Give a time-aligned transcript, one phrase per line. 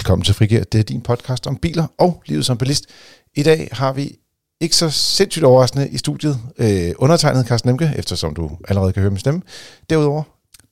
[0.00, 0.64] Velkommen til Frigir.
[0.64, 2.86] Det er din podcast om biler og livet som bilist.
[3.36, 4.16] I dag har vi
[4.60, 9.10] ikke så sindssygt overraskende i studiet øh, undertegnet Carsten Nemke, eftersom du allerede kan høre
[9.10, 9.42] min stemme.
[9.90, 10.22] Derudover,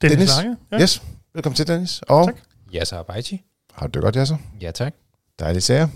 [0.03, 0.37] Dennis, Dennis.
[0.37, 0.57] Lange.
[0.73, 0.81] ja.
[0.81, 1.03] yes,
[1.35, 2.03] velkommen til Dennis.
[2.09, 2.37] Og Tak.
[2.75, 3.43] Yasser Abaiti.
[3.75, 4.37] har du det godt, Jasser?
[4.61, 4.95] Ja, tak.
[5.39, 5.89] Dejligt sager.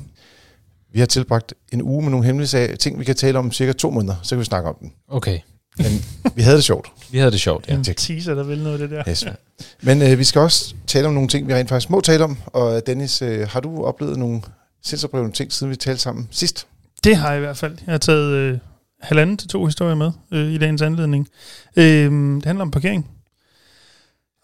[0.93, 3.73] Vi har tilbragt en uge med nogle hemmelige sager, ting, vi kan tale om cirka
[3.73, 4.93] to måneder, så kan vi snakke om den.
[5.09, 5.39] Okay.
[5.79, 6.05] Men
[6.35, 6.93] vi havde det sjovt.
[7.11, 7.75] Vi havde det sjovt, ja.
[7.75, 9.11] En teaser, der vil noget af det der.
[9.11, 9.25] Yes.
[9.83, 12.39] Men øh, vi skal også tale om nogle ting, vi rent faktisk må tale om.
[12.47, 14.43] Og Dennis, øh, har du oplevet nogle
[14.85, 16.67] sindsoprevne ting, siden vi talte sammen sidst?
[17.05, 17.77] Det har jeg i hvert fald.
[17.87, 18.59] Jeg har taget øh,
[19.01, 21.29] halvanden til to historier med øh, i dagens anledning.
[21.77, 23.11] Øh, det handler om parkering.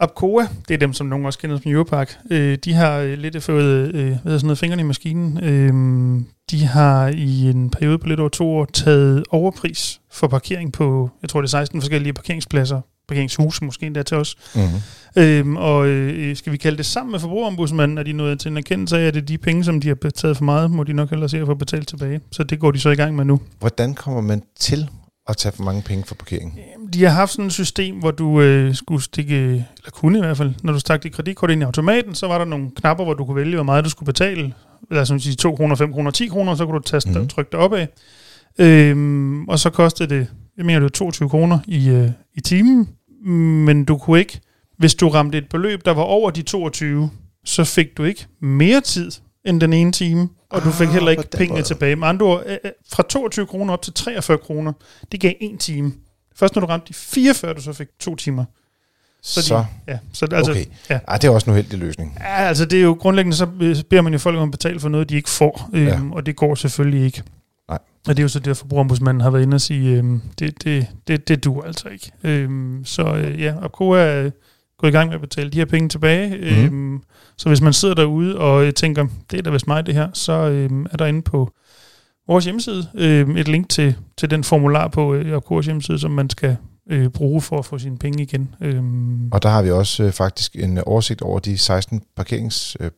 [0.00, 3.42] Apcoa, det er dem, som nogen også kender som Europark, øh, de har øh, lidt
[3.42, 5.44] fået øh, hvad sådan noget, fingrene i maskinen.
[5.44, 10.72] Øh, de har i en periode på lidt over to år taget overpris for parkering
[10.72, 14.36] på, jeg tror det er 16 forskellige parkeringspladser, parkeringshuse måske endda til os.
[14.54, 15.22] Mm-hmm.
[15.22, 18.56] Øhm, og øh, skal vi kalde det sammen med forbrugerombudsmanden, er de nået til en
[18.56, 20.92] erkendelse af, at det er de penge, som de har betaget for meget, må de
[20.92, 22.20] nok hellere se at få betalt tilbage.
[22.32, 23.40] Så det går de så i gang med nu.
[23.58, 24.88] Hvordan kommer man til
[25.28, 26.58] at tage for mange penge for parkering?
[26.92, 30.36] De har haft sådan et system, hvor du øh, skulle stikke, eller kunne i hvert
[30.36, 33.14] fald, når du stak dit kreditkort ind i automaten, så var der nogle knapper, hvor
[33.14, 34.54] du kunne vælge, hvor meget du skulle betale.
[34.90, 37.28] Lad os sige 2 kroner, 5 kroner, 10 kroner, så kunne du taste mm.
[37.28, 37.86] trykke det opad.
[38.58, 40.26] Øhm, og så kostede det,
[40.56, 42.88] jeg mener det var 22 kroner i, øh, i timen,
[43.64, 44.40] men du kunne ikke,
[44.78, 47.10] hvis du ramte et beløb, der var over de 22,
[47.44, 49.10] så fik du ikke mere tid
[49.48, 51.62] end den ene time, og du fik Ah, heller på ikke pengene måde.
[51.62, 51.96] tilbage.
[51.96, 54.72] Med andre ord, øh, øh, fra 22 kroner op til 43 kroner,
[55.12, 55.92] det gav en time.
[56.36, 58.44] Først når du ramte de 44, du så fik to timer.
[59.22, 60.64] Så, de, så ja, så altså, okay.
[60.90, 60.98] ja.
[61.08, 62.16] Ej, det er også en uheldig løsning.
[62.20, 64.80] Ja, altså det er jo grundlæggende, så øh, beder man jo folk om at betale
[64.80, 66.00] for noget, de ikke får, øhm, Ja.
[66.12, 67.22] og det går selvfølgelig ikke.
[67.68, 67.78] Nej.
[68.08, 70.86] Og det er jo så det, forbrugerombudsmanden har været inde og sige, øhm, det, det,
[71.08, 72.10] det, det duer altså ikke.
[72.24, 74.30] Øhm, så øh, ja, Opcoa er
[74.78, 76.28] gået i gang med at betale de her penge tilbage.
[76.28, 76.64] Mhm.
[76.64, 77.02] Øhm,
[77.36, 80.08] så hvis man sidder derude og øh, tænker, det er da vist mig det her,
[80.12, 81.52] så øhm, er der inde på
[82.28, 86.56] vores hjemmeside øhm, et link til, til den formular på øh, hjemmeside, som man skal
[86.90, 88.54] øh, bruge for at få sine penge igen.
[88.60, 92.76] Øhm, Og der har vi også øh, faktisk en oversigt over de 16 parkerings...
[92.80, 92.90] Øh,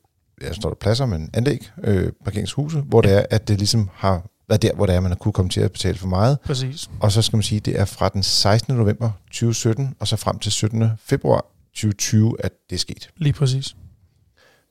[0.43, 4.23] ja, står der pladser, men anlæg, øh, parkeringshuse, hvor det er, at det ligesom har
[4.49, 6.39] været der, hvor det er, man har kunne komme til at betale for meget.
[6.45, 6.91] præcis.
[7.01, 8.75] Og så skal man sige, det er fra den 16.
[8.77, 10.91] november 2017, og så frem til 17.
[11.05, 11.45] februar
[11.75, 13.11] 2020, at det er sket.
[13.17, 13.77] Lige præcis.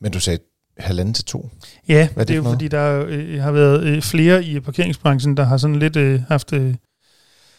[0.02, 0.40] Men du sagde
[0.78, 1.50] halvanden til to.
[1.88, 2.56] Ja, Hvad er det, det er jo noget?
[2.56, 6.54] fordi, der øh, har været øh, flere i parkeringsbranchen, der har sådan lidt øh, haft,
[6.54, 6.76] øh,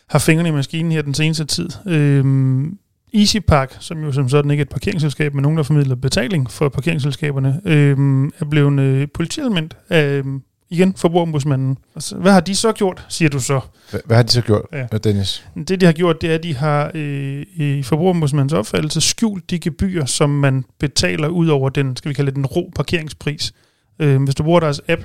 [0.08, 1.68] haft fingrene i maskinen her den seneste tid.
[1.86, 2.78] Øhm,
[3.14, 6.68] EasyPark, som jo som sådan ikke er et parkeringsselskab, men nogen, der formidler betaling for
[6.68, 10.24] parkeringsselskaberne, øhm, er blevet øh, politielement af, øh,
[10.70, 11.78] igen, forbrugerombudsmanden.
[11.94, 13.60] Altså, hvad har de så gjort, siger du så?
[13.90, 14.86] Hvad, hvad har de så gjort, Ja.
[14.92, 14.98] ja.
[14.98, 15.44] Dennis?
[15.68, 19.58] Det, de har gjort, det er, at de har øh, i forbrugerombudsmandens opfattelse skjult de
[19.58, 23.52] gebyr, som man betaler ud over den, skal vi kalde det, den ro parkeringspris.
[23.98, 25.02] Øh, hvis du bruger deres app,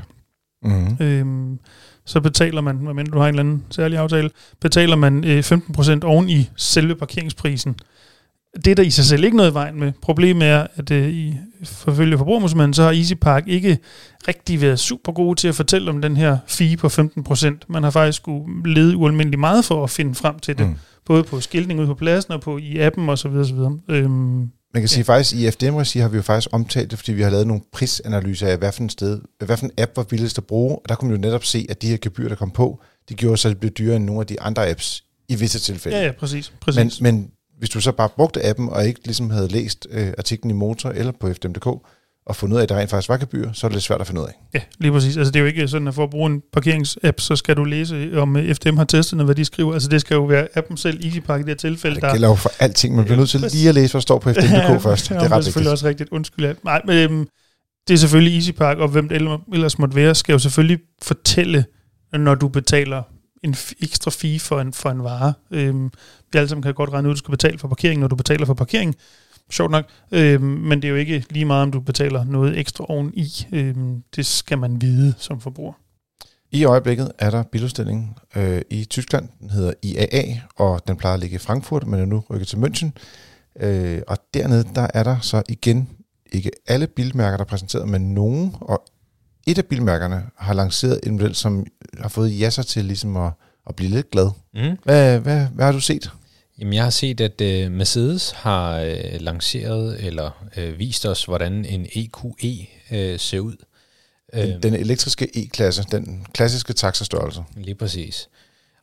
[0.63, 1.05] Mm-hmm.
[1.05, 1.59] øhm,
[2.05, 4.29] så betaler man, medmindre du har en eller anden særlig aftale,
[4.61, 7.75] betaler man øh, 15% oven i selve parkeringsprisen.
[8.55, 9.91] Det er der i sig selv ikke noget i vejen med.
[10.01, 13.77] Problemet er, at øh, i forfølge forbrugermusmanden, så har EasyPark ikke
[14.27, 17.55] rigtig været super gode til at fortælle om den her fee på 15%.
[17.67, 20.67] Man har faktisk skulle lede ualmindeligt meget for at finde frem til det.
[20.67, 20.75] Mm.
[21.05, 23.27] Både på skiltning ude på pladsen og på i appen osv.
[23.27, 23.57] osv.
[23.89, 24.11] Øhm,
[24.73, 27.29] Man kan sige, faktisk i FDM-regi har vi jo faktisk omtalt det, fordi vi har
[27.29, 30.43] lavet nogle prisanalyser af, hvad for en, sted, hvad for en app var billigst at
[30.43, 30.75] bruge.
[30.75, 33.13] Og der kunne man jo netop se, at de her gebyr, der kom på, de
[33.13, 35.97] gjorde så, at det blev dyrere end nogle af de andre apps i visse tilfælde.
[35.97, 36.53] ja, ja, præcis.
[36.61, 37.01] præcis.
[37.01, 40.49] Men, men hvis du så bare brugte appen, og ikke ligesom havde læst øh, artiklen
[40.51, 41.67] i Motor eller på FDM.dk,
[42.27, 44.01] og fundet ud af, at der rent faktisk var gebyr, så er det lidt svært
[44.01, 44.33] at finde ud af.
[44.53, 45.17] Ja, lige præcis.
[45.17, 47.63] Altså det er jo ikke sådan, at for at bruge en parkeringsapp, så skal du
[47.63, 49.73] læse, om øh, FDM har testet noget, hvad de skriver.
[49.73, 52.11] Altså det skal jo være appen selv, EasyPark i det her tilfælde, Det der...
[52.11, 52.95] gælder jo for alting.
[52.95, 55.03] Man bliver nødt til lige at læse, hvad der står på FDM.dk først.
[55.09, 55.71] Det ja, er det er ret selvfølgelig vigtigt.
[55.71, 56.09] også rigtigt.
[56.09, 56.45] Undskyld.
[56.45, 56.53] ja.
[56.63, 57.27] Nej, men øhm,
[57.87, 59.21] det er selvfølgelig EasyPark, og hvem det
[59.53, 61.65] ellers måtte være, skal jo selvfølgelig fortælle,
[62.13, 63.03] når du betaler
[63.45, 65.33] en ekstra fee for en, for en vare.
[65.51, 65.91] Øhm,
[66.31, 68.15] vi alle sammen kan godt regne ud, at du skal betale for parkering, når du
[68.15, 68.95] betaler for parkering.
[69.51, 69.85] Sjovt nok.
[70.11, 73.47] Øhm, men det er jo ikke lige meget, om du betaler noget ekstra oveni.
[73.51, 75.73] Øhm, det skal man vide som forbruger.
[76.51, 79.29] I øjeblikket er der biludstilling øh, i Tyskland.
[79.39, 80.23] Den hedder IAA,
[80.55, 82.89] og den plejer at ligge i Frankfurt, men er nu rykket til München.
[83.65, 85.89] Øh, og dernede, der er der så igen
[86.31, 88.55] ikke alle bilmærker, der er præsenteret, men nogen.
[88.61, 88.85] Og
[89.45, 91.65] et af bilmærkerne har lanceret en model, som
[91.99, 93.31] har fået Jasser til ligesom at,
[93.69, 94.29] at blive lidt glad.
[94.53, 94.77] Mm.
[94.83, 96.11] Hvad, hvad, hvad har du set?
[96.59, 101.65] Jamen, jeg har set, at øh, Mercedes har øh, lanceret eller øh, vist os, hvordan
[101.65, 103.55] en EQE øh, ser ud.
[104.33, 107.43] Den, den elektriske E-klasse, den klassiske taxastørrelse.
[107.55, 108.29] Lige præcis.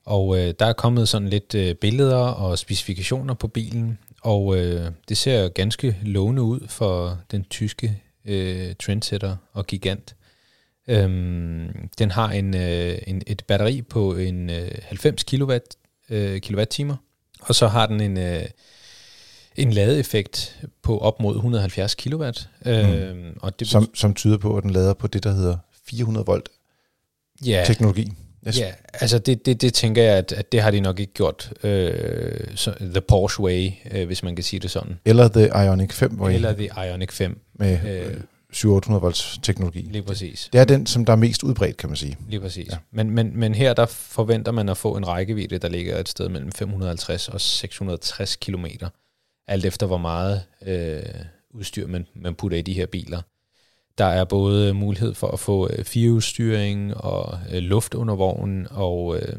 [0.05, 4.91] Og øh, der er kommet sådan lidt øh, billeder og specifikationer på bilen, og øh,
[5.08, 10.15] det ser ganske lovende ud for den tyske øh, trendsetter og gigant.
[10.88, 15.52] Øhm, den har en, øh, en, et batteri på en øh, 90 kW,
[16.11, 16.96] øh, kWh,
[17.40, 18.44] og så har den en, øh,
[19.56, 22.25] en ladeeffekt på op mod 170 kW.
[22.67, 23.38] Øh, mm.
[23.40, 25.56] og det som, som tyder på, at den lader på det, der hedder
[25.87, 26.49] 400 volt
[27.46, 28.12] ja, teknologi.
[28.46, 28.58] Yes.
[28.58, 31.52] Ja, altså det, det, det tænker jeg, at, at det har de nok ikke gjort
[31.62, 34.99] øh, så, the Porsche way, øh, hvis man kan sige det sådan.
[35.05, 36.34] Eller the Ionic 5 way.
[36.34, 37.40] Eller the Ionic 5.
[37.55, 38.20] Med øh,
[38.56, 39.81] 700-800 volts teknologi.
[39.81, 40.49] Lige præcis.
[40.52, 42.16] Det er den, som der er mest udbredt, kan man sige.
[42.28, 42.69] Lige præcis.
[42.70, 42.76] Ja.
[42.90, 46.28] Men, men, men her der forventer man at få en rækkevidde, der ligger et sted
[46.28, 48.66] mellem 550 og 660 km,
[49.46, 51.02] alt efter hvor meget øh,
[51.50, 53.22] udstyr man, man putter i de her biler.
[53.99, 59.16] Der er både mulighed for at få øh, firehjulsstyring og øh, luft under vognen, og,
[59.16, 59.37] øh,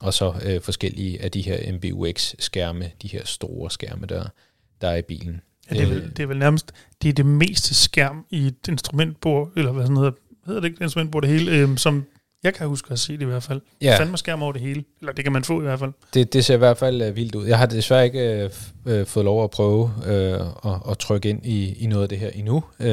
[0.00, 4.24] og så øh, forskellige af de her MBUX-skærme, de her store skærme, der,
[4.80, 5.40] der er i bilen.
[5.70, 6.08] Ja, det, er vel, øh.
[6.08, 6.72] det er vel nærmest
[7.02, 10.12] det, er det meste skærm i et instrumentbord, eller hvad sådan hedder,
[10.46, 12.04] hedder det ikke instrumentbord det hele, øh, som
[12.44, 13.60] jeg kan huske at se det i hvert fald.
[13.80, 13.98] Ja.
[13.98, 14.84] Fandme skærm over det hele.
[15.00, 15.92] Eller det kan man få i hvert fald.
[16.14, 17.46] Det, det ser i hvert fald uh, vildt ud.
[17.46, 18.50] Jeg har desværre ikke
[18.86, 22.18] uh, fået lov at prøve uh, at, at trykke ind i, i noget af det
[22.18, 22.64] her endnu.
[22.78, 22.86] Uh,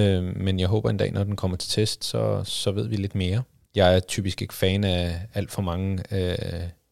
[0.43, 3.15] men jeg håber en dag, når den kommer til test, så, så ved vi lidt
[3.15, 3.43] mere.
[3.75, 6.17] Jeg er typisk ikke fan af alt for mange, uh,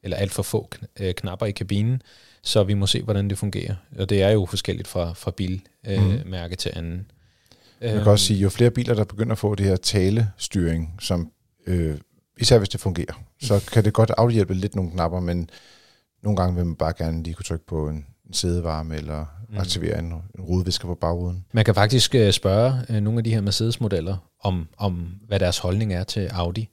[0.04, 2.02] eller alt for få kn- knapper i kabinen.
[2.42, 3.76] Så vi må se, hvordan det fungerer.
[3.98, 6.58] Og det er jo forskelligt fra, fra bilmærke mm.
[6.58, 7.12] til anden.
[7.82, 11.32] Man kan også sige, jo flere biler, der begynder at få det her talestyring, som
[11.68, 11.98] øh,
[12.40, 15.50] især hvis det fungerer, så kan det godt afhjælpe lidt nogle knapper, men
[16.24, 19.58] nogle gange vil man bare gerne lige kunne trykke på en, en sædevarme eller mm.
[19.58, 21.46] aktivere en, en rudevisker på bagruden.
[21.52, 25.58] Man kan faktisk uh, spørge uh, nogle af de her Mercedes-modeller om, om, hvad deres
[25.58, 26.70] holdning er til Audi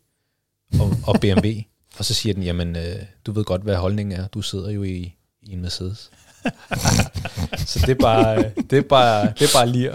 [0.80, 1.48] og, og BMW,
[1.98, 2.82] og så siger den, jamen, uh,
[3.26, 4.26] du ved godt, hvad holdningen er.
[4.26, 5.15] Du sidder jo i,
[5.46, 6.10] i en Mercedes.
[7.70, 9.92] så det er bare, det er bare, det er bare lir.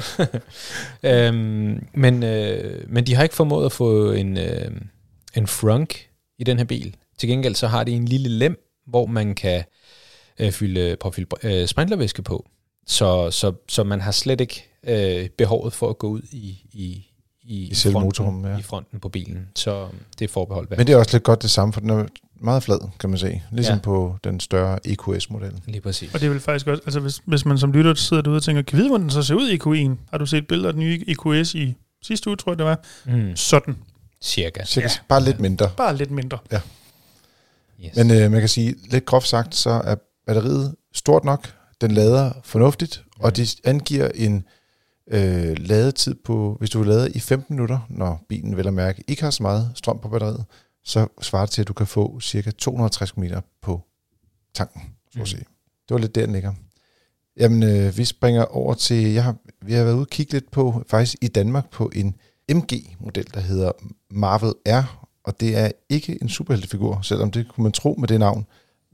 [1.27, 4.71] øhm, men, øh, men de har ikke formået at få en, øh,
[5.35, 6.07] en frunk
[6.39, 6.95] i den her bil.
[7.17, 9.63] Til gengæld så har de en lille lem, hvor man kan
[10.39, 12.49] øh, fylde, påfylde øh, sprinklervæske på.
[12.87, 17.05] Så, så, så man har slet ikke øh, behovet for at gå ud i, i,
[17.43, 18.57] i, I, fronten, ja.
[18.57, 19.49] i fronten på bilen.
[19.55, 19.87] Så
[20.19, 20.77] det er forbeholdt værd.
[20.77, 22.07] Men det er også lidt godt det samme, for er
[22.41, 23.41] meget flad, kan man se.
[23.51, 23.81] Ligesom ja.
[23.81, 25.61] på den større EQS-model.
[25.65, 26.13] Lige præcis.
[26.13, 28.43] Og det er vel faktisk også, altså hvis, hvis man som lytter sidder derude og
[28.43, 29.97] tænker, kan vide, hvordan den så ser ud i EQ1?
[30.11, 32.79] Har du set billeder af den nye EQS i sidste uge, tror jeg det var?
[33.05, 33.35] Mm.
[33.35, 33.77] Sådan.
[34.21, 34.65] Cirka.
[34.65, 34.87] Cirka.
[34.87, 34.93] Ja.
[35.07, 35.69] Bare lidt mindre.
[35.77, 36.37] Bare lidt mindre.
[36.51, 36.61] Ja.
[37.85, 37.95] Yes.
[37.95, 39.95] Men øh, man kan sige, lidt groft sagt, så er
[40.27, 43.23] batteriet stort nok, den lader fornuftigt, mm.
[43.23, 44.43] og det angiver en
[45.11, 49.03] øh, ladetid på, hvis du vil lade i 15 minutter, når bilen vel at mærke
[49.07, 50.45] ikke har så meget strøm på batteriet,
[50.83, 53.23] så svarer det til, at du kan få cirka 260 km
[53.61, 53.81] på
[54.53, 54.81] tanken,
[55.11, 55.25] så at mm.
[55.25, 55.45] sige.
[55.89, 56.53] Det var lidt der, den ligger.
[57.37, 60.51] Jamen, øh, vi springer over til, jeg har, vi har været ude og kigge lidt
[60.51, 62.15] på, faktisk i Danmark, på en
[62.49, 63.71] MG-model, der hedder
[64.09, 68.19] Marvel R, og det er ikke en superheltefigur, selvom det kunne man tro med det
[68.19, 68.45] navn,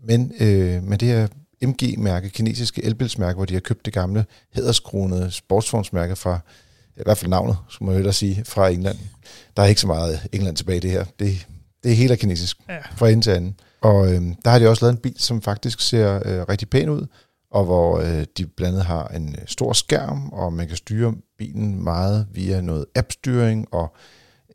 [0.04, 1.28] men, øh, men det er
[1.62, 6.40] MG-mærke, kinesiske elbilsmærke, hvor de har købt det gamle hæderskronede sportsvognsmærke fra,
[6.98, 8.98] i hvert fald navnet, skulle man jo sige, fra England.
[9.58, 11.06] Der er ikke så meget England tilbage i det her.
[11.20, 11.48] Det,
[11.84, 12.78] det er helt kinesisk, ja.
[12.96, 13.60] fra ende til anden.
[13.82, 16.90] Og øh, der har de også lavet en bil, som faktisk ser øh, rigtig pæn
[16.90, 17.08] ud,
[17.52, 21.14] og hvor øh, de blandt andet har en øh, stor skærm, og man kan styre
[21.38, 23.96] bilen meget via noget appstyring, og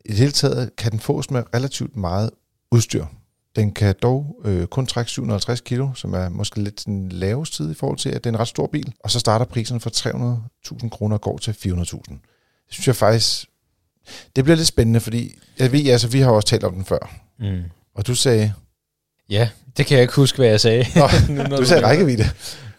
[0.05, 2.29] i det hele taget kan den fås med relativt meget
[2.71, 3.05] udstyr.
[3.55, 7.71] Den kan dog øh, kun trække 750 kilo, som er måske lidt den laveste tid
[7.71, 8.93] i forhold til, at det er en ret stor bil.
[9.03, 9.89] Og så starter prisen fra
[10.83, 12.13] 300.000 kroner og går til 400.000.
[12.13, 12.19] Det
[12.69, 13.45] synes jeg faktisk,
[14.35, 17.15] det bliver lidt spændende, fordi jeg ved, altså, vi har også talt om den før.
[17.39, 17.63] Mm.
[17.95, 18.53] Og du sagde...
[19.29, 20.85] Ja, det kan jeg ikke huske, hvad jeg sagde.
[21.29, 22.25] Nå, du sagde rækkevidde.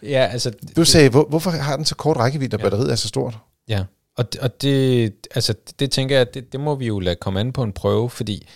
[0.03, 0.51] Ja, altså...
[0.75, 2.63] Du sagde, hvor, hvorfor har den så kort rækkevidde, og ja.
[2.63, 3.37] batteriet er så stort?
[3.67, 3.83] Ja,
[4.17, 7.53] og, og det, altså, det tænker jeg, det, det må vi jo lade komme an
[7.53, 8.47] på en prøve, fordi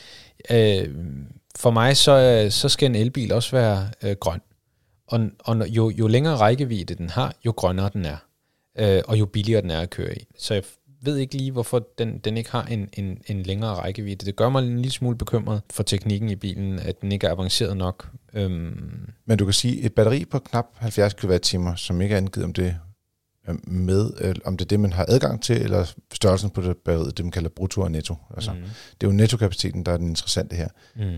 [0.50, 0.90] øh,
[1.56, 4.42] for mig, så, så skal en elbil også være øh, grøn.
[5.08, 8.18] Og, og jo, jo længere rækkevidde den har, jo grønnere den er.
[8.80, 10.28] Øh, og jo billigere den er at køre i.
[10.38, 10.62] Så
[11.01, 14.25] ved ikke lige, hvorfor den, den ikke har en, en, en længere rækkevidde.
[14.25, 17.32] Det gør mig en lille smule bekymret for teknikken i bilen, at den ikke er
[17.32, 18.10] avanceret nok.
[18.34, 19.10] Øhm.
[19.25, 22.53] Men du kan sige, et batteri på knap 70 kWh, som ikke er angivet om
[22.53, 22.75] det
[23.63, 24.12] med,
[24.46, 27.32] om det er det, man har adgang til, eller størrelsen på det batteri, det man
[27.32, 28.15] kalder brutto og netto.
[28.36, 28.62] Altså, mm.
[29.01, 30.68] Det er jo nettokapaciteten, der er den interessante her.
[30.96, 31.18] Mm.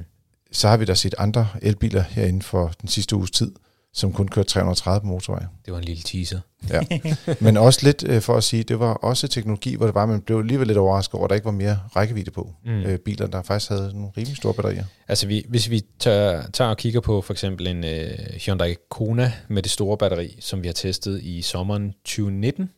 [0.51, 3.51] Så har vi da set andre elbiler herinde for den sidste uges tid,
[3.93, 5.43] som kun kørte 330 på motorvej.
[5.65, 6.39] Det var en lille teaser.
[6.69, 6.79] Ja.
[7.45, 10.21] Men også lidt øh, for at sige, det var også teknologi, hvor det var, man
[10.21, 12.53] blev alligevel lidt overrasket over, at der ikke var mere rækkevidde på.
[12.65, 12.71] Mm.
[12.71, 14.83] Øh, biler, der faktisk havde nogle rimelig store batterier.
[15.07, 18.09] Altså vi, hvis vi tager, tager og kigger på for eksempel en øh,
[18.45, 22.69] Hyundai Kona med det store batteri, som vi har testet i sommeren 2019,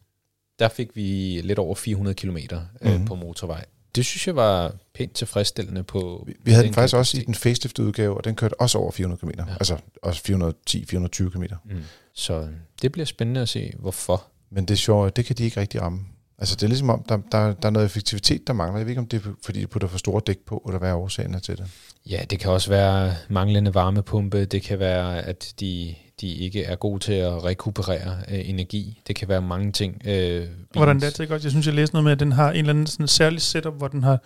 [0.59, 2.37] der fik vi lidt over 400 km
[2.81, 3.05] øh, Mhm.
[3.05, 3.65] på motorvej.
[3.95, 6.23] Det synes jeg var pænt tilfredsstillende på...
[6.27, 8.77] Vi, vi havde den den faktisk også i den facelift udgave, og den kørte også
[8.77, 9.29] over 400 km.
[9.39, 9.53] Ja.
[9.53, 10.21] Altså også
[11.25, 11.43] 410-420 km.
[11.65, 11.81] Mm.
[12.13, 12.47] Så
[12.81, 14.27] det bliver spændende at se, hvorfor.
[14.49, 16.05] Men det er sjovt, det kan de ikke rigtig ramme.
[16.37, 18.77] Altså det er ligesom om, der, der, der er noget effektivitet, der mangler.
[18.77, 20.89] Jeg ved ikke, om det er, fordi de putter for store dæk på, eller hvad
[20.89, 21.65] er årsagen er til det.
[22.09, 24.45] Ja, det kan også være manglende varmepumpe.
[24.45, 29.01] Det kan være, at de, de ikke er gode til at rekuperere øh, energi.
[29.07, 30.01] Det kan være mange ting.
[30.05, 31.43] Øh, Hvordan det er til godt.
[31.43, 33.73] Jeg synes, jeg læste noget med, at den har en eller anden sådan særlig setup,
[33.73, 34.19] hvor den har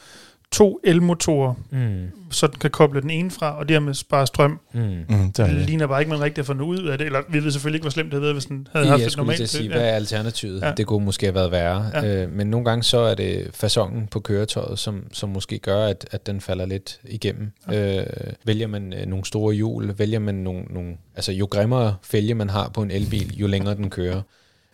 [0.51, 4.59] to elmotorer, Mm, så den kan koble den ene fra, og dermed spare strøm.
[4.73, 4.79] mm.
[4.79, 7.05] Mm, det Det er ligner bare ikke, man rigtig har fundet ud af det.
[7.05, 9.01] Eller vi ved selvfølgelig ikke, hvor slemt det havde været, hvis den havde Jeg, haft
[9.01, 9.41] jeg et normalt...
[9.41, 10.61] at sige, hvad er alternativet?
[10.61, 10.71] Ja.
[10.77, 11.91] Det kunne måske have været værre.
[11.93, 12.23] Ja.
[12.23, 16.07] Øh, men nogle gange så er det fasongen på køretøjet, som, som måske gør, at,
[16.11, 17.51] at den falder lidt igennem.
[17.71, 17.99] Ja.
[18.01, 18.05] Øh,
[18.45, 20.93] vælger man øh, nogle store hjul, vælger man nogle, nogle...
[21.15, 24.21] Altså jo grimmere fælge man har på en elbil, jo længere den kører.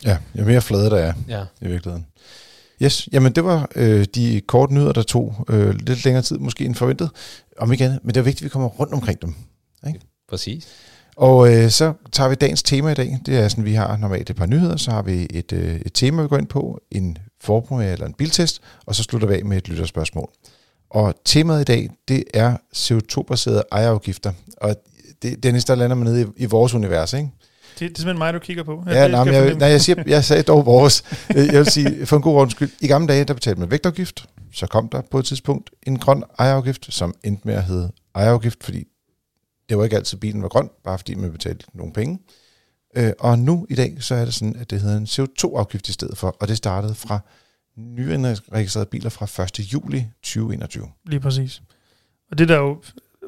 [0.06, 1.42] Ja, jo mere flade der er Ja.
[1.62, 2.06] i virkeligheden.
[2.82, 6.66] Yes, jamen det var øh, de korte nyheder, der tog øh, lidt længere tid måske
[6.66, 7.10] end forventet.
[7.58, 9.36] Om ikke andet, men det er vigtigt, at vi kommer rundt omkring dem.
[10.30, 10.68] Præcis.
[11.16, 13.20] Og øh, så tager vi dagens tema i dag.
[13.26, 15.94] Det er sådan, vi har normalt et par nyheder, så har vi et, øh, et
[15.94, 19.46] tema, vi går ind på, en forpremiere eller en biltest, og så slutter vi af
[19.46, 20.30] med et lytterspørgsmål.
[20.90, 24.32] Og temaet i dag, det er CO2-baserede ejerafgifter.
[24.58, 24.76] Og
[25.22, 27.30] det, Dennis, der lander man nede i, i vores univers, ikke?
[27.74, 28.84] Det, det er simpelthen mig, du kigger på.
[28.88, 31.04] Ja, nej, men jeg, nej, jeg, siger, jeg sagde dog vores.
[31.36, 34.26] Jeg vil sige, for en god ordens skyld, i gamle dage, der betalte man vægtafgift.
[34.54, 38.64] Så kom der på et tidspunkt en grøn ejerafgift, som endte med at hedde ejerafgift,
[38.64, 38.84] fordi
[39.70, 42.20] det var ikke altid, bilen var grøn, bare fordi man betalte nogle penge.
[42.98, 45.92] Øh, Og nu i dag, så er det sådan, at det hedder en CO2-afgift i
[45.92, 47.20] stedet for, og det startede fra
[47.78, 49.60] nyindregistrerede biler fra 1.
[49.60, 50.88] juli 2021.
[51.06, 51.62] Lige præcis.
[52.32, 52.82] Og det der er jo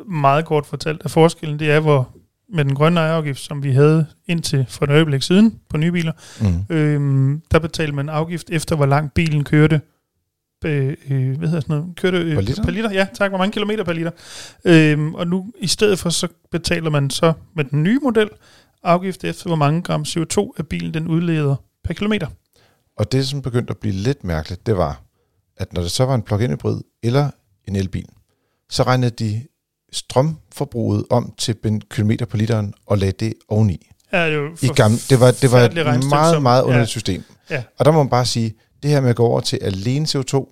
[0.06, 2.16] meget kort fortalt af forskellen, det er, hvor
[2.54, 6.12] med den grønne ejerafgift, som vi havde indtil for et øjeblik siden på nye biler,
[6.42, 6.76] Mm.
[6.76, 9.82] øhm, der betalte man afgift efter, hvor langt bilen kørte.
[10.66, 11.96] Øh, øh, hvad hedder sådan noget?
[11.96, 12.64] Kørte øh, Per liter?
[12.64, 13.32] Per liter, ja, tak.
[13.32, 14.12] Hvor mange kilometer per liter.
[14.66, 18.30] Øhm, og nu i stedet for, så betaler man så med den nye model
[18.84, 22.28] afgift efter, hvor mange gram CO2 af bilen den udleder per kilometer.
[22.98, 25.02] Og det, som begyndte at blive lidt mærkeligt, det var,
[25.58, 27.30] at når det så var en plug-in hybrid eller
[27.68, 28.06] en elbil,
[28.70, 29.42] så regnede de
[29.96, 33.90] strømforbruget om til ben- kilometer på literen og lagde det oveni.
[34.12, 36.66] Er jo I gamle, det var, det var et meget, meget ja.
[36.66, 37.24] underligt system.
[37.50, 37.64] Ja.
[37.80, 40.52] Og der må man bare sige, det her med at gå over til alene CO2,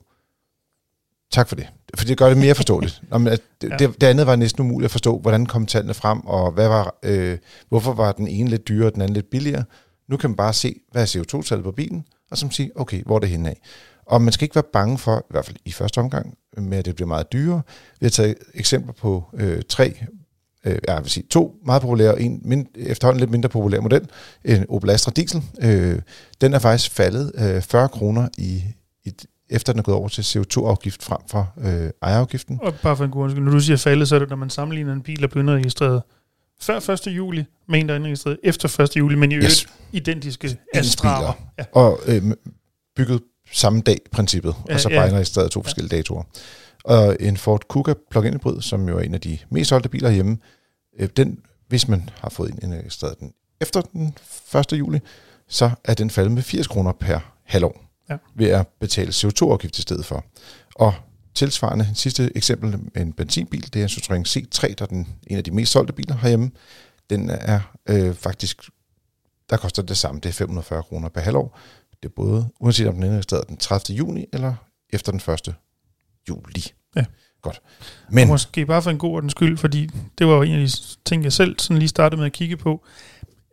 [1.32, 1.68] tak for det.
[1.98, 3.02] For det gør det mere forståeligt.
[3.12, 3.74] Nå, men at det, Ja.
[3.80, 3.88] ja.
[3.88, 6.96] det, det andet var næsten umuligt at forstå, hvordan kom tallene frem, og hvad var,
[7.04, 7.38] øh,
[7.70, 9.64] hvorfor var den ene lidt dyrere, og den anden lidt billigere.
[10.10, 13.16] Nu kan man bare se, hvad er CO2-tallet på bilen, og så sige, okay, hvor
[13.16, 13.58] er det henne af?
[14.06, 16.86] Og man skal ikke være bange for, i hvert fald i første omgang, med at
[16.86, 17.62] det bliver meget dyrere.
[18.00, 19.98] Vi har taget eksempler på øh, tre,
[20.66, 24.10] øh, jeg vil sige to meget populære, og en mind, efterhånden lidt mindre populær model,
[24.46, 25.44] en Opel Astra Diesel.
[25.62, 26.00] Øh,
[26.42, 28.64] den er faktisk faldet øh, 40 kroner i,
[29.04, 29.14] i,
[29.50, 32.60] efter den er gået over til CO2-afgift frem for øh, ejerafgiften.
[32.62, 34.50] Og bare for en god undskyld, når du siger faldet, så er det, når man
[34.50, 36.02] sammenligner en bil, der blev indregistreret
[36.62, 37.08] før 1.
[37.08, 38.96] juli, med en, der er indregistreret efter 1.
[38.98, 39.68] juli, men i øvrigt Yes.
[39.92, 41.34] identiske Astra'er.
[41.60, 41.66] Ja.
[41.72, 42.22] Og øh,
[42.96, 43.22] bygget
[43.54, 44.96] samme dag princippet, Ja, og så ja.
[45.00, 46.24] bare indregistreret to forskellige datoer.
[46.84, 50.10] Og en Ford Kuga plug-in hybrid, som jo er en af de mest solgte biler
[50.10, 50.38] hjemme,
[51.00, 54.16] øh, den, hvis man har fået en indregistreret den efter den
[54.56, 54.74] 1.
[54.80, 55.00] juli,
[55.48, 57.80] så er den faldet med 80 kroner per halvår
[58.10, 58.18] Ja.
[58.36, 60.26] ved at betale CO2-afgift i stedet for.
[60.76, 60.94] Og
[61.36, 65.38] tilsvarende, sidste eksempel med en benzinbil, det er en Citroën C3, der er den, en
[65.38, 66.52] af de mest solgte biler herhjemme.
[67.10, 68.70] Den er øh, faktisk,
[69.50, 71.60] der koster det samme, det er 540 kroner per halvår.
[72.04, 73.98] Det er både, uanset om den er indregistreret den 30.
[73.98, 74.54] juni eller
[74.90, 75.56] efter den 1.
[76.30, 76.64] juli.
[76.96, 77.06] Ja.
[77.42, 77.62] Godt.
[78.10, 78.16] Men.
[78.16, 80.74] Men, Måske bare for en god ordens skyld, fordi det var jo en af de
[81.06, 82.86] ting, jeg selv sådan lige startede med at kigge på.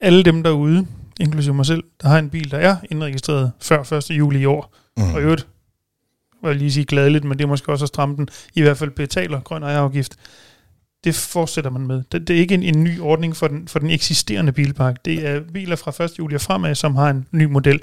[0.00, 0.86] Alle dem derude,
[1.20, 4.10] inklusive mig selv, der har en bil, der er indregistreret før 1.
[4.10, 5.46] juli i år, mm, og i øvrigt,
[6.42, 8.78] vil jeg lige sige gladeligt, men det er måske også at stramme den, i hvert
[8.78, 10.16] fald betaler grøn ejerafgift.
[11.04, 12.02] Det fortsætter man med.
[12.12, 15.04] Det, det er ikke en, en ny ordning for den, for den eksisterende bilpark.
[15.04, 16.18] Det er biler fra 1.
[16.18, 17.82] juli og fremad, som har en ny model.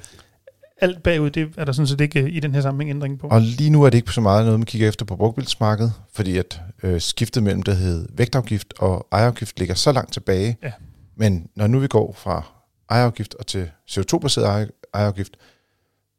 [0.82, 3.28] Alt bagud, det er der sådan set ikke øh, i den her sammenhæng ændring på.
[3.28, 6.38] og lige nu er det ikke så meget noget, man kigger efter på brugtbilsmarkedet, fordi
[6.38, 10.58] at øh, skiftet mellem, der hed vægtafgift og ejerafgift, ligger så langt tilbage.
[10.64, 10.72] Ja.
[11.18, 12.44] Men når nu vi går fra
[12.90, 15.38] ejerafgift og til CO2-baseret ejer- ejerafgift,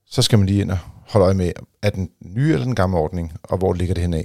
[0.07, 2.99] så skal man lige ind og holde øje med, er den nye eller den gamle
[2.99, 4.25] ordning, og hvor ligger det henad.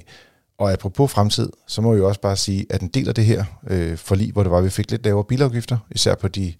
[0.57, 3.25] Og apropos fremtid, så må vi jo også bare sige, at en del af det
[3.25, 6.53] her øh, forlig, hvor det var, at vi fik lidt lavere bilafgifter, især på de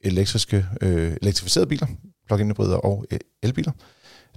[0.00, 1.86] elektriske, øh, elektrificerede biler,
[2.28, 3.72] plug-in hybrider og øh, elbiler,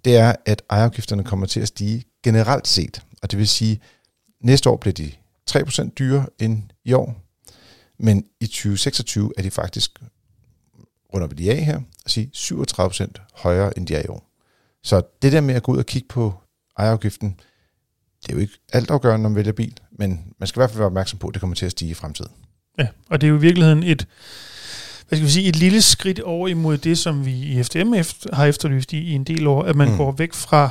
[0.06, 3.02] det er, at ejerafgifterne kommer til at stige generelt set.
[3.22, 3.80] Og det vil sige,
[4.42, 5.12] næste år bliver de
[5.52, 7.22] 3% dyrere end i år,
[8.00, 10.00] men i 2026 er de faktisk,
[11.14, 14.28] runder vi de af her, at sige 37% højere end de er i år.
[14.84, 16.34] Så det der med at gå ud og kigge på
[16.78, 17.40] ejerafgiften,
[18.24, 20.78] det er jo ikke altafgørende, når man vælger bil, men man skal i hvert fald
[20.78, 22.32] være opmærksom på, at det kommer til at stige i fremtiden.
[22.80, 24.08] Ja, og det er jo i virkeligheden et,
[25.12, 28.36] hvad skal vi sige, et lille skridt over imod det, som vi i FDM efter,
[28.36, 29.98] har efterlyst i, i en del år, at man mm.
[29.98, 30.70] går væk fra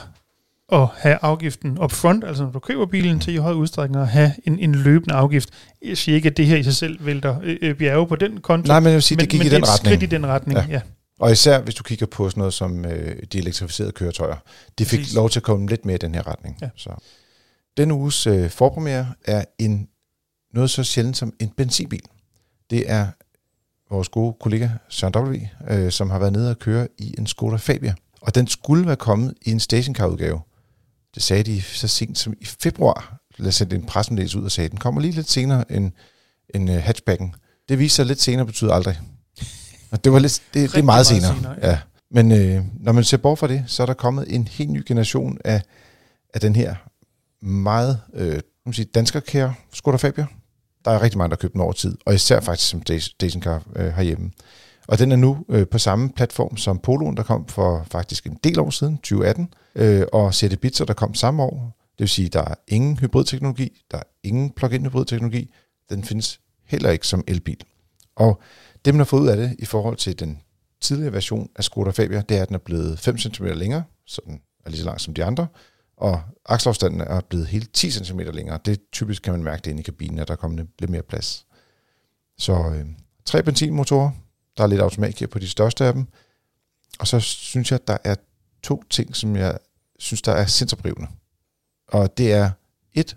[0.73, 4.09] at have afgiften up front, altså når du køber bilen, til i høj udstrækning at
[4.09, 5.49] have en, en løbende afgift.
[5.85, 8.69] Jeg siger ikke, at det her i sig selv vælter øh, bjerge på den konto.
[8.69, 9.97] Nej, men jeg vil sige, men, det gik men i den er retning.
[9.97, 10.67] skridt i den retning, ja.
[10.71, 10.81] ja.
[11.19, 14.37] Og især hvis du kigger på sådan noget som øh, de elektrificerede køretøjer.
[14.79, 15.15] De fik Præcis.
[15.15, 16.59] lov til at komme lidt mere i den her retning.
[16.63, 16.69] Ja.
[16.77, 16.91] Så.
[17.77, 19.89] Denne uges øh, forpremiere er en,
[20.55, 22.03] noget så sjældent som en benzinbil.
[22.71, 23.07] Det er
[23.91, 25.37] vores gode kollega Søren W.,
[25.71, 27.95] øh, som har været nede og køre i en Skoda Fabia.
[28.21, 30.41] Og den skulle være kommet i en stationcar-udgave.
[31.15, 33.17] Det sagde de så sent som i februar.
[33.37, 35.93] Lad sendte en pressemeddelelse ud og sagde, at den kommer lige lidt senere end,
[36.55, 37.35] end uh, hatchbacken.
[37.69, 39.01] Det viste sig lidt senere betyder aldrig.
[39.91, 41.37] Og det, var lidt, det, det er meget, meget senere.
[41.37, 41.79] senere, ja.
[42.11, 44.83] Men øh, når man ser bort fra det, så er der kommet en helt ny
[44.87, 45.63] generation af,
[46.35, 46.75] af den her
[47.43, 50.27] meget øh, man sige, danskerkære Skoda Fabia.
[50.85, 52.99] Der er rigtig mange, der har købt den over tid, og især faktisk som sta-
[52.99, 54.31] stationcar øh, herhjemme.
[54.89, 58.39] Og den er nu øh, på samme platform som Poloen, der kom for faktisk en
[58.45, 61.77] del år siden, 2018, øh, og CD Bitzer, der kom samme år.
[61.93, 65.51] Det vil sige, der er ingen hybridteknologi, der er ingen plug-in hybridteknologi.
[65.91, 67.61] Den findes heller ikke som elbil.
[68.17, 68.41] Og
[68.85, 70.39] det, man har fået ud af det i forhold til den
[70.81, 74.21] tidligere version af Skoda Fabia, det er, at den er blevet 5 cm længere, så
[74.27, 75.47] den er lige så lang som de andre,
[76.01, 78.59] og akselafstanden er blevet helt 10 cm længere.
[78.65, 81.03] Det typisk kan man mærke det inde i kabinen, at der er kommet lidt mere
[81.03, 81.47] plads.
[82.39, 82.87] Så øh,
[83.25, 84.11] tre benzinmotorer,
[84.57, 86.07] der er lidt automatgear på de største af dem,
[87.01, 88.15] og så synes jeg, at der er
[88.63, 89.59] to ting, som jeg
[89.99, 91.09] synes, der er sindsoprivende.
[91.89, 92.51] Og det er
[92.93, 93.17] et,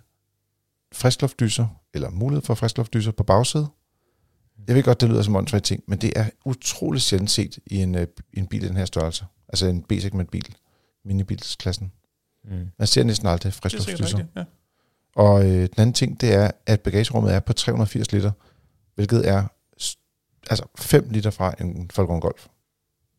[0.94, 3.68] friskluftdyser, eller mulighed for friskluftdyser på bagsædet.
[4.68, 7.78] Jeg ved godt, det lyder som åndssvagt ting, men det er utroligt sjældent set i
[7.78, 7.96] en,
[8.34, 9.26] i en bil i den her størrelse.
[9.48, 10.56] Altså en B-segment bil,
[11.06, 11.92] minibilsklassen.
[12.46, 12.68] Mm.
[12.80, 14.44] Man ser næsten aldrig er rigtigt, ja.
[15.16, 18.32] Og øh, den anden ting, det er, at bagagerummet er på 380 liter,
[18.96, 19.44] hvilket er
[20.50, 22.48] altså 5 liter fra en Volkswagen Golf.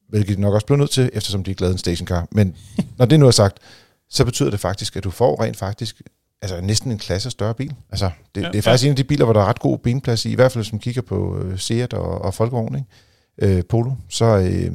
[0.08, 2.28] Hvilket de nok også bliver nødt til, eftersom de ikke lavede en stationcar.
[2.30, 2.56] Men
[2.98, 3.58] når det nu er sagt,
[4.08, 6.02] så betyder det faktisk, at du får rent faktisk
[6.42, 7.74] altså næsten en klasse større bil.
[7.90, 8.88] Altså, det, Ja, ja, det er faktisk ja.
[8.88, 10.72] en af de biler, hvor der er ret god benplads i, i hvert fald hvis
[10.72, 13.56] man kigger på øh, Seat og, og Folkevogn, ikke?
[13.56, 13.92] Øh, Polo.
[14.08, 14.72] Så øh,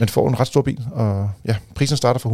[0.00, 2.30] man får en ret stor bil, og ja, prisen starter fra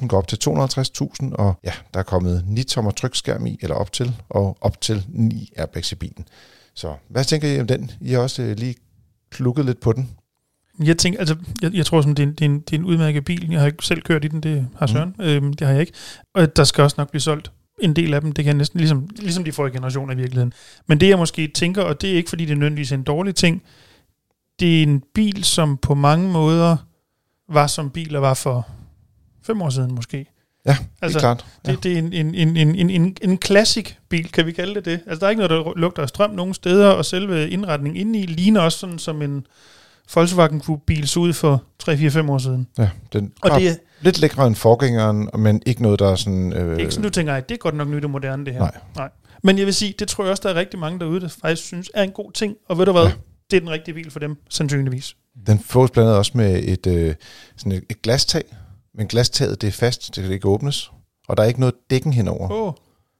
[0.00, 3.76] 150.000, går op til 250.000, og ja, der er kommet 9 tommer trykskærm i, eller
[3.76, 6.24] op til, og op til 9 airbags i bilen.
[6.74, 7.90] Så hvad tænker I om den?
[8.00, 8.74] I har også øh, lige
[9.30, 10.10] klukket lidt på den.
[10.84, 12.78] Jeg tænker, altså, jeg, jeg tror, som det, er en, det, er en, det er
[12.78, 13.50] en udmærket bil.
[13.50, 15.14] Jeg har ikke selv kørt i den, det har Søren.
[15.18, 15.24] Mm.
[15.24, 15.92] Øhm, det har jeg ikke.
[16.34, 18.32] Og der skal også nok blive solgt en del af dem.
[18.32, 20.52] Det kan næsten ligesom, ligesom de forrige generationer i virkeligheden.
[20.86, 23.34] Men det jeg måske tænker, og det er ikke fordi det er nødvendigvis en dårlig
[23.34, 23.62] ting,
[24.60, 26.76] det er en bil, som på mange måder
[27.50, 28.68] var som biler var for
[29.42, 30.26] fem år siden måske.
[30.66, 31.46] Ja, Altså, altså, klart.
[31.66, 31.72] Ja.
[31.72, 34.84] Det, det er en, en, en, en, en, en, classic bil, kan vi kalde det
[34.84, 35.00] det.
[35.06, 38.26] Altså, der er ikke noget, der lugter af strøm nogen steder, og selve indretningen indeni
[38.26, 39.46] ligner også sådan som en
[40.14, 42.66] Volkswagen Group-bil så ud for 3-4-5 år siden.
[42.78, 46.52] ja den Og det er lidt lækre end forgængeren, men ikke noget, der er sådan...
[46.52, 48.60] Øh, ikke sådan, du tænker, at det er godt nok nyt og moderne, det her.
[48.60, 48.74] Nej.
[48.96, 49.10] Nej.
[49.42, 51.66] Men jeg vil sige, det tror jeg også, der er rigtig mange derude, der faktisk
[51.66, 52.56] synes er en god ting.
[52.68, 53.04] Og ved du hvad?
[53.04, 53.12] Ja.
[53.50, 55.16] Det er den rigtige bil for dem, sandsynligvis.
[55.46, 57.14] Den fås blandt andet også med et, øh,
[57.56, 58.44] sådan et, et glastag,
[58.94, 60.90] men glastaget det er fast, det kan ikke åbnes,
[61.28, 62.48] og der er ikke noget dækken henover.
[62.50, 62.72] Oh,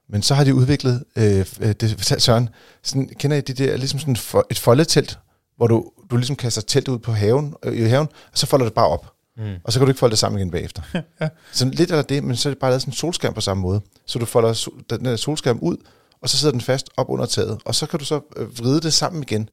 [0.09, 2.49] Men så har de udviklet, øh, øh, det fortalte Søren,
[2.83, 5.19] sådan, kender I det der, ligesom sådan for, et foldetelt,
[5.57, 8.65] hvor du, du ligesom kaster teltet ud på haven, øh, i haven, og så folder
[8.65, 9.13] det bare op.
[9.37, 9.55] Mm.
[9.63, 10.81] Og så kan du ikke folde det sammen igen bagefter.
[11.21, 11.29] Ja.
[11.51, 13.61] Så lidt af det, men så er det bare lavet sådan en solskærm på samme
[13.61, 13.81] måde.
[14.05, 15.77] Så du folder sol- den der solskærm ud,
[16.21, 18.81] og så sidder den fast op under taget, og så kan du så øh, vride
[18.81, 19.49] det sammen igen.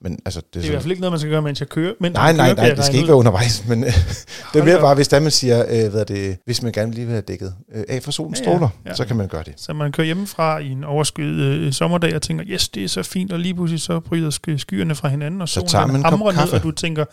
[0.00, 1.60] Men altså, det det er i sådan- hvert fald ikke noget, man skal gøre, mens
[1.60, 1.92] jeg kører.
[2.00, 3.08] Mens Nej, nej, kører, nej, det skal ikke ud.
[3.08, 3.92] være undervejs, men øh,
[4.52, 6.92] det er mere bare, hvis der man siger, øh, hvad er det, hvis man gerne
[6.92, 8.94] lige vil have dækket øh, af for solens Ja, ja, stråler, ja.
[8.94, 9.54] så kan man gøre det.
[9.56, 13.02] Så man kører hjemmefra i en overskyet øh, sommerdag og tænker, yes, det er så
[13.02, 15.92] fint, og lige pludselig så bryder sk- skyerne fra hinanden, og Så solen tager den
[15.92, 16.54] man en kop hamrer ned, kaffe.
[16.56, 17.04] og du tænker,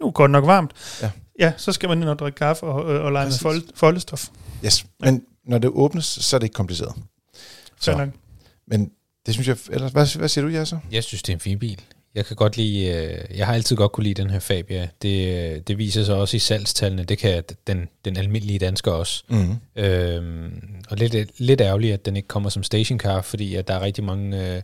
[0.00, 0.70] nu er det godt nok varmt.
[1.02, 1.10] Ja.
[1.40, 3.42] ja, så skal man ind og drikke kaffe og, og, og lege med Præcis.
[3.42, 4.26] fold, foldestof.
[4.64, 4.86] Yes.
[5.00, 6.92] Men når det åbnes, så er det ikke kompliceret.
[7.80, 7.92] Så.
[7.92, 8.08] Så.
[8.68, 8.90] Men
[9.26, 10.78] det synes jeg, ellers, hvad, hvad siger du, Jasser?
[10.92, 11.80] Jeg synes, det er en fin bil.
[12.16, 14.88] Jeg kan godt lide, øh, jeg har altid godt kunne lide den her Fabia.
[15.02, 17.04] Det, øh, det viser sig også i salgstallene.
[17.04, 19.24] Det kan den, den almindelige dansker også.
[19.28, 19.82] Mm.
[19.82, 23.80] Øhm, og lidt, lidt ærgerligt, at den ikke kommer som stationcar, fordi at der er
[23.80, 24.62] rigtig mange øh,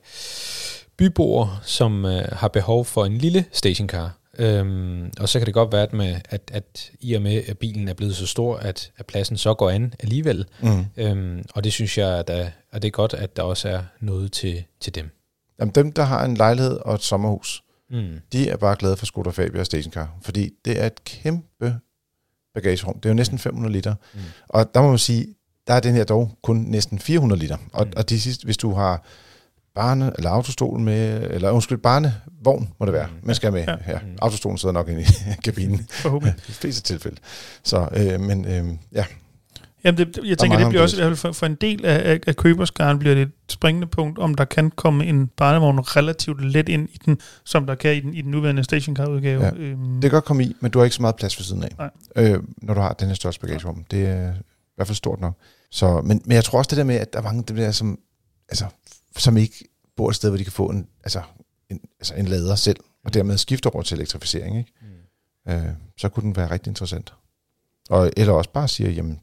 [0.97, 4.19] byboere, som øh, har behov for en lille stationcar.
[4.39, 7.59] Øhm, og så kan det godt være, at, med, at, at i og med, at
[7.59, 10.45] bilen er blevet så stor, at, at pladsen så går an alligevel.
[10.61, 10.85] Mm.
[10.97, 12.31] Øhm, og det synes jeg, at,
[12.73, 15.11] at det er godt, at der også er noget til, til dem.
[15.61, 18.19] Jamen, dem, der har en lejlighed og et sommerhus, Mm.
[18.33, 21.77] de er bare glade for Skoda Fabia og Stationcar, fordi det er et kæmpe
[22.55, 22.95] bagagerum.
[22.95, 23.95] Det er jo næsten 500 liter.
[24.15, 24.21] Mm.
[24.49, 25.27] Og der må man sige,
[25.67, 27.57] der er den her dog kun næsten 400 liter.
[27.73, 27.93] Og, mm.
[27.97, 29.05] og de sidste, hvis du har
[29.75, 33.27] barne, eller autostol med, eller undskyld, barnevogn må det være, mm.
[33.27, 33.65] man skal med.
[33.65, 33.77] Ja.
[33.89, 33.99] Ja.
[34.23, 35.05] Autostolen sidder nok inde i
[35.45, 35.79] kabinen.
[36.05, 37.17] I de fleste tilfælde.
[37.63, 39.05] Så, øh, men øh, ja,
[39.85, 42.13] Jamen, det, jeg tænker, det bliver også i hvert fald for, for en del af,
[42.13, 46.45] af, af køberskaren bliver det et springende punkt, om der kan komme en barnevogn relativt
[46.45, 49.45] let ind i den, som der kan i den, i den nuværende stationcar-udgave.
[49.45, 49.53] Ja.
[49.57, 49.95] Øhm.
[49.95, 51.71] Det kan godt komme i, men du har ikke så meget plads ved siden af,
[51.79, 51.91] Nej.
[52.17, 53.85] øh, når du har den her største bagagerum.
[53.91, 55.35] Det er i hvert fald stort nok.
[55.71, 57.71] Så, men, men jeg tror også det der med, at der er mange dem der,
[57.71, 57.99] som,
[58.49, 58.67] altså,
[59.17, 59.65] som ikke
[59.97, 61.23] bor et sted, hvor de kan få en, altså,
[61.71, 64.59] en, altså en lader selv, og dermed skifte over til elektrificering.
[64.59, 64.73] Ikke?
[65.47, 65.53] Mm.
[65.53, 67.15] Øh, så kunne den være rigtig interessant.
[67.91, 69.21] Og, eller også bare sige, jamen,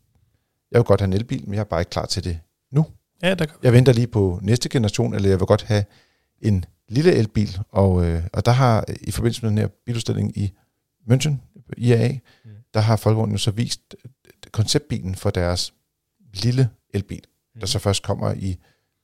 [0.72, 2.40] jeg vil godt have en elbil, men jeg er bare ikke klar til det
[2.72, 2.86] nu.
[3.24, 3.56] Ja, der kan.
[3.64, 5.86] Jeg venter lige på næste generation, eller jeg vil godt have
[6.42, 10.52] en lille elbil, og, øh, og der har i forbindelse med den her biludstilling i
[11.12, 11.34] München,
[11.78, 12.52] IAA, mm.
[12.74, 13.96] der har Folkevognen jo så vist
[14.52, 15.74] konceptbilen for deres
[16.34, 17.24] lille elbil,
[17.56, 17.60] mm.
[17.60, 18.58] der så først kommer i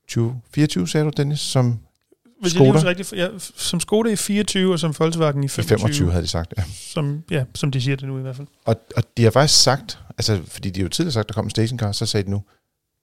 [0.08, 1.80] 2024, sagde du, Dennis, som
[2.42, 2.66] Hvis Skoda?
[2.66, 5.78] jeg lige rigtigt, ja, som Skoda i 24, og som Volkswagen i i 25.
[5.78, 6.54] 25 havde de sagt.
[6.58, 6.64] Ja.
[6.74, 8.48] Som, ja, som de siger det nu i hvert fald.
[8.66, 11.50] Og, og de har faktisk sagt, altså fordi de jo tidligere sagt, der kom en
[11.50, 12.44] stationcar, så sagde de nu,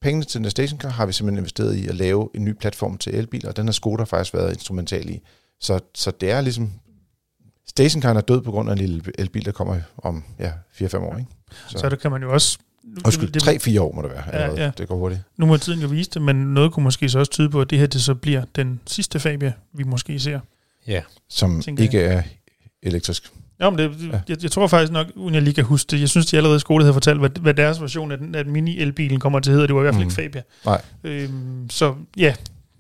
[0.02, 3.14] pengene til den stationcar har vi simpelthen investeret i at lave en ny platform til
[3.14, 5.20] elbiler, og den har Skoda faktisk været instrumental i.
[5.60, 6.70] Så, så det er ligesom,
[7.66, 11.16] stationcaren er død på grund af en lille elbil, der kommer om ja, 4-5 år.
[11.16, 11.30] Ikke?
[11.68, 12.58] Så, så der kan man jo også...
[13.04, 14.22] Undskyld, 3-4 år må det være.
[14.26, 14.62] Ja, allerede.
[14.64, 14.70] ja.
[14.78, 15.20] Det går hurtigt.
[15.36, 17.70] Nu må tiden jo vise det, men noget kunne måske så også tyde på, at
[17.70, 20.40] det her det så bliver den sidste Fabia, vi måske ser.
[20.86, 21.02] Ja.
[21.28, 22.22] Som ikke er
[22.82, 23.30] elektrisk.
[23.60, 24.20] Ja, men det, ja.
[24.28, 26.56] jeg, jeg tror faktisk nok, uden jeg lige kan huske det, jeg synes, de allerede
[26.56, 29.54] i skole havde fortalt, hvad, hvad deres version af, den, af mini-elbilen kommer til at
[29.54, 29.66] hedde.
[29.68, 30.10] Det var i hvert fald Mhm.
[30.20, 30.42] ikke Fabia.
[30.64, 30.82] Nej.
[31.04, 32.34] Øhm, så ja,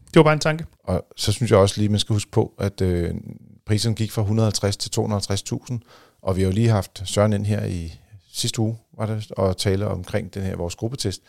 [0.06, 0.64] det var bare en tanke.
[0.84, 3.10] Og så synes jeg også lige, man skal huske på, at øh,
[3.66, 5.78] priserne gik fra 150 til 250.000,
[6.22, 7.92] og vi har jo lige haft Søren ind her i
[8.32, 11.22] sidste uge, var det, og tale omkring den her vores gruppetest,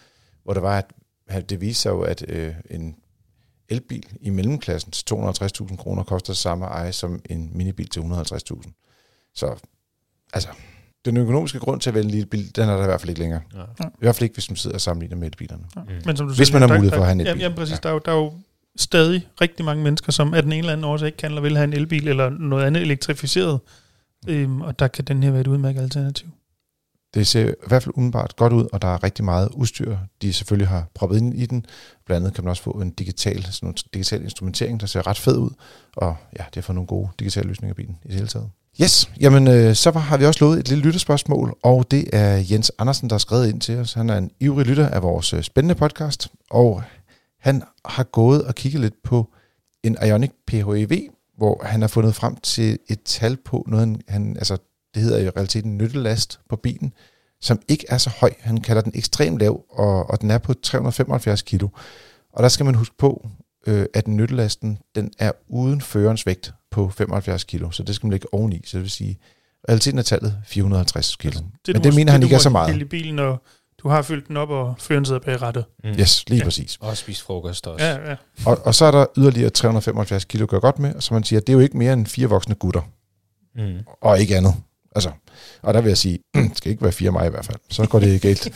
[0.43, 0.85] hvor der var,
[1.27, 2.95] at, det viste sig jo, at øh, en
[3.69, 9.31] elbil i mellemklassen til 250.000 kroner koster samme eje som en minibil til 150.000.
[9.35, 9.55] Så
[10.33, 10.49] altså,
[11.05, 13.09] den økonomiske grund til at vælge en lille bil, den er der i hvert fald
[13.09, 13.41] ikke længere.
[13.55, 13.85] Ja.
[13.85, 15.63] I hvert fald ikke, hvis man sidder og sammenligner med elbilerne.
[15.75, 15.81] Ja.
[15.81, 15.87] Mm.
[16.05, 17.29] Men som du Hvis siger, man har der- mulighed for at have en elbil.
[17.29, 17.75] Jamen, jamen præcis, Ja.
[17.75, 17.79] ja.
[17.83, 18.33] der, er jo, der er jo
[18.75, 21.55] stadig rigtig mange mennesker, som af den ene eller anden årsag ikke kan eller vil
[21.57, 23.59] have en elbil eller noget andet elektrificeret.
[24.27, 26.27] Øhm, og der kan den her være et udmærket alternativ.
[27.13, 30.33] Det ser i hvert fald udenbart godt ud, og der er rigtig meget udstyr, de
[30.33, 31.65] selvfølgelig har proppet ind i den.
[32.05, 35.17] Blandt andet kan man også få en digital, sådan en digital instrumentering, der ser ret
[35.17, 35.49] fed ud.
[35.97, 38.49] Og ja, det har fået nogle gode digitale løsninger i bilen i det hele taget.
[38.81, 42.71] Yes, jamen øh, så har vi også lovet et lille lytterspørgsmål, og det er Jens
[42.79, 43.93] Andersen, der har skrevet ind til os.
[43.93, 46.83] Han er en ivrig lytter af vores øh, spændende podcast, og
[47.39, 49.33] han har gået og kigget lidt på
[49.83, 54.57] en Ionic PHEV, hvor han har fundet frem til et tal på noget, han, altså
[54.95, 56.93] det hedder i realiteten nyttelast på bilen,
[57.41, 58.33] som ikke er så høj.
[58.39, 61.67] Han kalder den ekstremt lav, og, og den er på 375 kilo.
[62.33, 63.27] Og der skal man huske på,
[63.67, 68.11] øh, at nyttelasten den er uden førerens vægt på 75 kilo, så det skal man
[68.11, 68.61] lægge oveni.
[68.65, 69.17] Så det vil sige,
[69.69, 71.39] realiteten er tallet 450 kilo.
[71.39, 72.81] Det, Men det må- mener han du ikke er så meget.
[72.81, 73.41] i bilen, og
[73.79, 75.65] du har fyldt den op, og føreren sidder bag rattet.
[75.83, 75.89] Mm.
[75.89, 76.43] Yes, lige Ja.
[76.43, 76.77] præcis.
[76.81, 77.85] Og spise frokost også.
[77.85, 78.15] Ja, ja.
[78.45, 81.23] Og, og så er der yderligere 375 kilo at gøre godt med, og så man
[81.23, 82.81] siger, det er jo ikke mere end fire voksne gutter,
[83.55, 83.79] Mm.
[84.01, 84.53] og ikke andet.
[84.95, 85.11] Altså,
[85.61, 87.87] og der vil jeg sige, det skal ikke være fire mig i hvert fald, så
[87.87, 88.49] går det galt.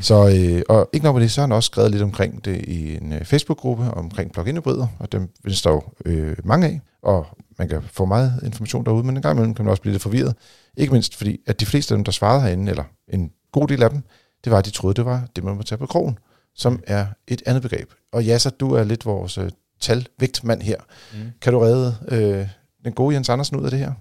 [0.00, 2.64] Så, øh, og ikke nok med det, så har han også skrevet lidt omkring det
[2.64, 7.26] i en øh, Facebook-gruppe omkring hybrider, og dem findes der jo øh, mange af, og
[7.58, 10.02] man kan få meget information derude, men en gang imellem kan man også blive lidt
[10.02, 10.34] forvirret.
[10.76, 13.82] Ikke mindst fordi, at de fleste af dem, der svarede herinde, eller en god del
[13.82, 14.02] af dem,
[14.44, 16.18] det var, at de troede, det var det, man må tage på krogen,
[16.54, 17.90] som er et andet begreb.
[18.12, 20.76] Og ja, så du er lidt vores øh, talvægtmand her.
[21.14, 21.18] Mm.
[21.40, 22.48] Kan du redde øh,
[22.84, 23.92] den gode Jens Andersen ud af det her?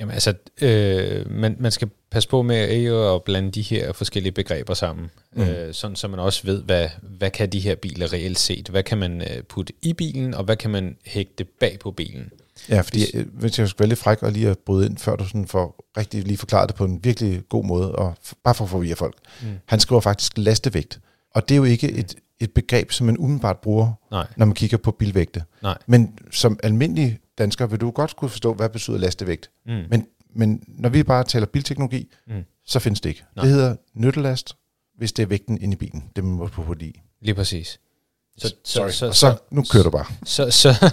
[0.00, 4.32] Jamen altså, øh, man, man skal passe på med ikke at blande de her forskellige
[4.32, 5.42] begreber sammen, Mm.
[5.42, 5.48] mm.
[5.48, 8.68] øh, sådan så man også ved, hvad, hvad kan de her biler reelt set?
[8.68, 12.30] Hvad kan man øh, putte i bilen, og hvad kan man hægte bag på bilen?
[12.68, 15.16] Ja, fordi Hvis- øh, jeg skal være lidt fræk og lige at bryde ind, før
[15.16, 18.64] du sådan får rigtig lige forklaret det på en virkelig god måde, og bare for
[18.64, 19.14] at forvirre folk.
[19.42, 19.48] Mm.
[19.66, 21.00] Han skriver faktisk lastevægt,
[21.34, 24.54] og det er jo ikke et, et begreb, som man umiddelbart bruger, Nej, når man
[24.54, 25.42] kigger på bilvægte.
[25.62, 25.78] nej.
[25.86, 29.50] Men som almindelig dansker vil du godt kunne forstå, hvad betyder lastevægt.
[29.66, 29.72] Mm.
[29.90, 32.42] Men, men når vi bare taler bilteknologi, Mm.
[32.66, 33.24] så findes det ikke.
[33.36, 33.44] Nej.
[33.44, 34.56] Det hedder nyttelast,
[34.98, 36.04] hvis det er vægten inde i bilen.
[36.16, 37.00] Det man må putte i.
[37.22, 37.80] Lige præcis.
[38.38, 38.90] Så, Sorry.
[38.90, 40.06] Så, så, nu kører du bare.
[40.24, 40.90] Så, så,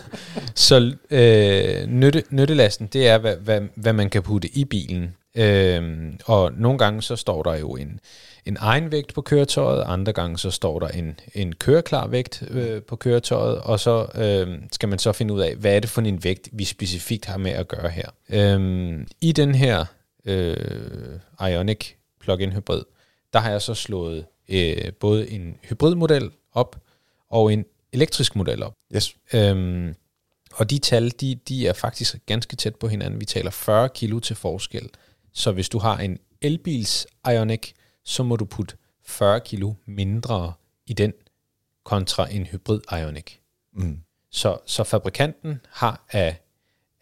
[0.56, 5.16] så øh, nytte, nyttelasten, det er, hvad, hvad, hvad man kan putte i bilen.
[5.38, 8.00] Øh, og nogle gange så står der jo en,
[8.46, 12.82] en egen vægt på køretøjet, andre gange så står der en, en køreklar vægt øh,
[12.82, 16.02] på køretøjet, og så øh, skal man så finde ud af, hvad er det for
[16.02, 18.10] en vægt, vi specifikt har med at gøre her.
[18.30, 19.86] Øh, I den her
[20.26, 21.86] øh, Ioniq
[22.20, 22.84] plug-in hybrid,
[23.34, 26.76] der har jeg så slået øh, både en hybridmodel op
[27.30, 28.74] og en elektrisk model op.
[28.96, 29.16] Yes.
[29.34, 29.96] Øhm,
[30.54, 33.20] og de tal, de, de er faktisk ganske tæt på hinanden.
[33.20, 34.90] Vi taler 40 kilo til forskel.
[35.38, 37.72] Så hvis du har en elbils Ioniq,
[38.04, 40.54] så må du putte 40 kilo mindre
[40.86, 41.14] i den
[41.84, 43.32] kontra en hybrid Ioniq.
[43.74, 44.00] Mm.
[44.32, 46.38] Så, så fabrikanten har af,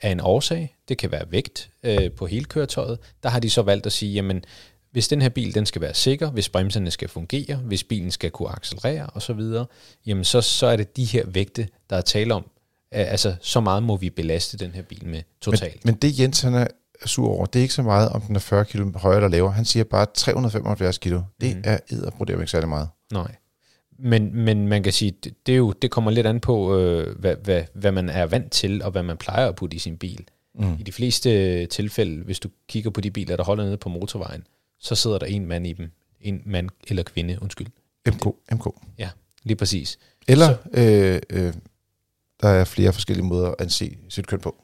[0.02, 3.62] af en årsag, det kan være vægt øh, på hele køretøjet, der har de så
[3.62, 4.44] valgt at sige, jamen
[4.92, 8.32] hvis den her bil den skal være sikker, hvis bremserne skal fungere, hvis bilen skal
[8.32, 9.42] kunne accelerere osv.,
[10.06, 12.50] jamen så, så er det de her vægte, der er tale om.
[12.92, 15.86] Altså, så meget må vi belaste den her bil med totalt.
[15.86, 16.68] Men, men det Jens han er
[17.08, 19.52] sur over, det er ikke så meget, om den er 40 kilo højere eller lavere.
[19.52, 21.22] Han siger bare 375 kilo.
[21.42, 21.62] Det mm.
[21.66, 22.88] er edderbruderer ikke særlig meget.
[23.14, 23.36] Nej.
[24.00, 27.20] Men, men man kan sige, det, det, er jo, det kommer lidt an på, øh,
[27.20, 29.98] hvad, hvad, hvad man er vant til, og hvad man plejer at putte i sin
[29.98, 30.28] bil.
[30.56, 30.74] Mm.
[30.80, 34.48] I de fleste tilfælde, hvis du kigger på de biler, der holder nede på motorvejen,
[34.80, 35.92] så sidder der en mand i dem.
[36.22, 37.68] En mand eller kvinde, undskyld.
[38.08, 38.76] MK, MK.
[39.44, 39.98] Lige præcis.
[40.28, 41.54] Eller øh, øh,
[42.42, 44.56] der er flere forskellige måder at anse sit køn på.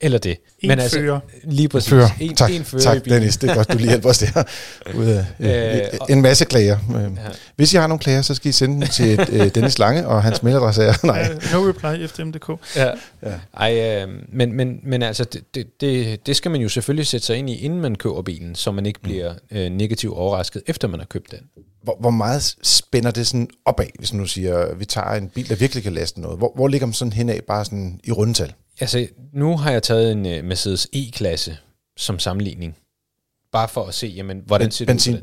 [0.00, 0.36] Eller det.
[0.60, 1.20] En Men altså, fører.
[1.44, 1.90] lige præcis.
[1.90, 2.08] Fører.
[2.20, 3.04] En, tak, en fører tak.
[3.04, 3.36] Dennis.
[3.36, 4.42] Det er godt, du lige hjælper os der.
[4.94, 6.78] Ud af, øh, Øh, en masse klager.
[6.96, 7.08] Øh, Ja.
[7.56, 10.22] Hvis I har nogle klager, så skal I sende dem til øh, Dennis Lange, og
[10.22, 10.94] hans mailadresse er...
[11.06, 11.28] Nej.
[11.36, 12.76] Uh, no reply, ftm.dk.
[12.76, 12.90] Ja.
[13.22, 13.32] Ja.
[13.56, 17.26] Ej, øh, men, men, men altså, det, det, det, det skal man jo selvfølgelig sætte
[17.26, 20.88] sig ind i, inden man køber bilen, så man ikke bliver øh, negativt overrasket, efter
[20.88, 21.38] man har købt den.
[21.82, 25.54] Hvor, hvor meget spænder det sådan opad, hvis nu siger, vi tager en bil, der
[25.54, 26.38] virkelig kan laste noget?
[26.38, 28.52] Hvor, hvor ligger man sådan henad, bare sådan i rundetal?
[28.80, 31.58] Altså, nu har jeg taget en uh, Mercedes E-klasse
[31.96, 32.76] som sammenligning.
[33.52, 34.94] Bare for at se, jamen, hvordan ser det ud?
[34.94, 35.22] Benzin på den?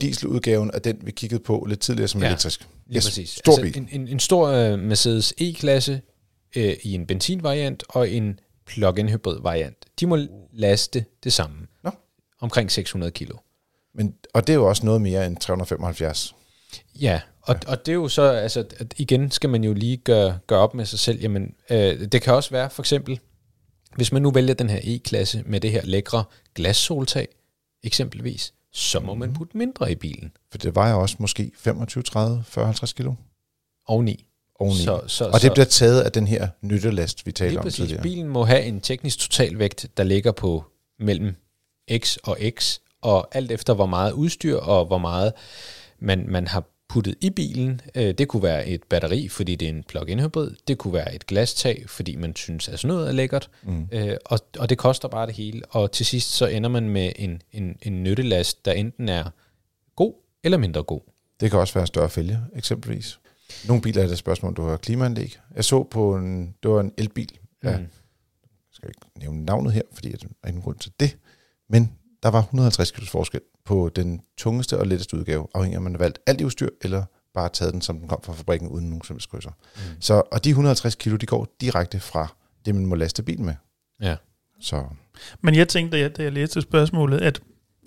[1.02, 2.68] vi kiggede på lidt tidligere som Ja, ja, elektrisk.
[2.88, 3.30] Lige Yes, præcis.
[3.30, 3.78] Stor altså, bil.
[3.78, 6.02] En, en, en stor uh, Mercedes E-klasse
[6.58, 9.78] uh, i en benzinvariant og en plug-in hybrid variant.
[10.00, 10.20] De må
[10.54, 11.58] laste det samme.
[11.84, 11.92] Nå.
[12.42, 13.38] Omkring 600 kilo.
[13.94, 16.36] Men, og det er jo også noget mere end 375.
[17.02, 17.72] Ja, og, ja.
[17.72, 20.74] og det er jo så, altså at igen skal man jo lige gøre, gøre op
[20.74, 23.20] med sig selv, jamen øh, det kan også være for eksempel,
[23.96, 26.24] hvis man nu vælger den her E-klasse med det her lækre
[26.56, 27.28] glassoltag,
[27.84, 32.44] eksempelvis, så må man putte mindre i bilen For det vejer også måske 25, 30,
[32.48, 33.14] 40, 50 kilo
[33.88, 34.26] oveni.
[34.60, 34.84] oveni.
[34.84, 37.78] Så, så, og det bliver taget af den her nyttelast, vi talte lige om præcis,
[37.78, 38.02] tidligere.
[38.02, 40.64] bilen må have en teknisk totalvægt, der ligger på
[41.00, 41.36] mellem
[41.98, 45.34] X og X, og alt efter hvor meget udstyr og hvor meget
[46.00, 47.82] man, man har puttet i bilen.
[47.96, 50.52] Øh, det kunne være et batteri, fordi det er en plug-in hybrid.
[50.68, 53.50] Det kunne være et glastag, fordi man synes, at sådan noget er lækkert.
[53.64, 53.88] Mm.
[53.92, 55.62] Øh, og, og det koster bare det hele.
[55.70, 59.30] Og til sidst så ender man med en, en, en nyttelast, der enten er
[59.96, 61.02] god eller mindre god.
[61.40, 63.20] Det kan også være større fælge, eksempelvis.
[63.68, 65.38] Nogle biler er det et spørgsmål, du har klimaanlæg.
[65.56, 67.30] Jeg så på en, det var en elbil.
[67.64, 67.84] Ja, Mm.
[67.84, 67.90] jeg
[68.72, 71.18] skal ikke nævne navnet her, fordi der er ingen grund til det.
[71.70, 71.92] Men
[72.26, 75.94] der var 150 kg forskel på den tungeste og letteste udgave, afhængig af, om man
[75.94, 78.86] har valgt alt i udstyr, eller bare taget den, som den kom fra fabrikken, uden
[78.90, 79.50] nogen som helst krydser.
[79.76, 79.82] Mm.
[80.00, 82.28] Så, og de 150 kilo, de går direkte fra
[82.66, 83.54] det, man må laste bilen med.
[84.02, 84.16] Ja.
[84.60, 84.84] Så
[85.42, 87.42] Men jeg tænkte, da jeg, da jeg læste spørgsmålet, at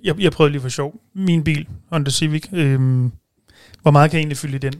[0.05, 1.01] jeg, jeg prøvede lige for sjov.
[1.14, 3.12] Min bil, Honda Civic, øhm,
[3.83, 4.72] hvor meget kan jeg egentlig fylde i den?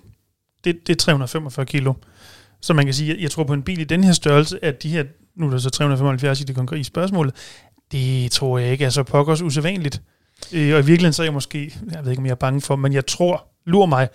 [0.65, 1.95] Det, det er 345 kilo.
[2.61, 4.83] Så man kan sige, jeg, jeg tror på en bil i den her størrelse, at
[4.83, 5.05] de her,
[5.37, 7.33] nu er der så 375 i det konkrete spørgsmål,
[7.93, 10.03] det tror jeg ikke er så pokkers usædvanligt.
[10.53, 12.61] Øh, og i virkeligheden så er jeg måske, jeg ved ikke om jeg er bange
[12.61, 14.09] for, men jeg tror, lur mig,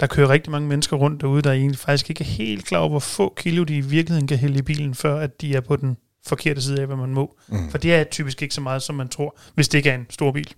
[0.00, 2.88] der kører rigtig mange mennesker rundt derude, der egentlig faktisk ikke er helt klar over,
[2.88, 5.76] hvor få kilo de i virkeligheden kan hælde i bilen, før at de er på
[5.76, 7.36] den forkerte side af, hvad man må.
[7.48, 7.70] mm.
[7.70, 10.06] For det er typisk ikke så meget, som man tror, hvis det ikke er en
[10.10, 10.48] stor bil.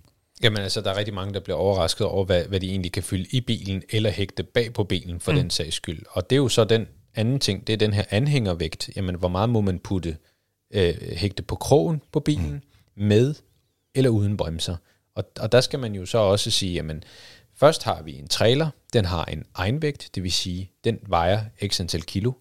[0.43, 3.03] Jamen altså, der er rigtig mange, der bliver overrasket over, hvad, hvad de egentlig kan
[3.03, 5.35] fylde i bilen, eller hægte bag på bilen for Mm.
[5.37, 5.41] mm.
[5.41, 5.99] den sags skyld.
[6.09, 8.89] Og det er jo så den anden ting, det er den her anhængervægt.
[8.95, 10.17] Jamen, hvor meget må man putte
[10.73, 13.03] øh, hægte på krogen på bilen, mm.
[13.03, 13.35] med
[13.95, 14.75] eller uden bremser?
[15.15, 17.03] Og, og der skal man jo så også sige, jamen,
[17.55, 21.79] først har vi en trailer, den har en egenvægt, det vil sige, den vejer x
[21.79, 22.31] antal kilo,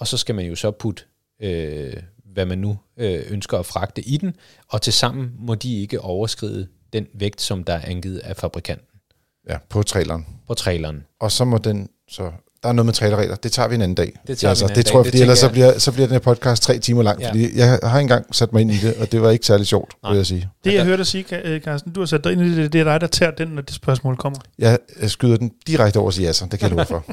[0.00, 1.04] og så skal man jo så putte,
[1.40, 4.36] øh, hvad man nu øh, ønsker at fragte i den,
[4.68, 9.00] og til sammen må de ikke overskride den vægt, som der er angivet af fabrikanten
[9.48, 10.26] ja, på traileren.
[10.46, 11.04] på traileren.
[11.18, 12.32] Og så må den, så
[12.64, 14.12] der er noget med trailerregler, det tager vi en anden dag.
[14.26, 15.78] Det tager vi en anden det dag, tror jeg, det fordi ellers så tænker bliver,
[15.78, 17.28] så bliver den her podcast tre timer lang, Ja.
[17.28, 19.92] fordi jeg har engang sat mig ind i det, og det var ikke særlig sjovt,
[20.02, 20.12] Nej.
[20.12, 20.48] vil jeg sige.
[20.64, 22.72] Det, jeg hørte dig sige, Ka- øh, Carsten, du har sat dig ind i det,
[22.72, 24.38] det er dig, der tager den, når det spørgsmål kommer.
[24.58, 27.04] Jeg skyder den direkte over til Jasser, det kan jeg love for.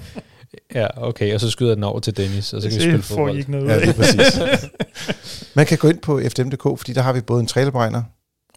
[0.76, 3.06] Ja, okay, og så skyder den over til Dennis, og så kan vi spille det
[3.06, 3.38] får I fodbold.
[3.38, 4.40] ikke noget Ja, det er præcis.
[5.56, 8.04] Man kan gå ind på fdm.dk, fordi der har vi både en trailerberegner,